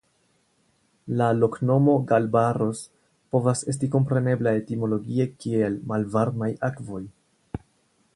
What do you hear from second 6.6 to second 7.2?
Akvoj.